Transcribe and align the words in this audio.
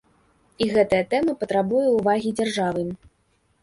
І 0.65 0.67
гэтая 0.77 1.03
тэма 1.13 1.37
патрабуе 1.43 1.85
ўвагі 1.93 2.37
дзяржавы. 2.43 2.91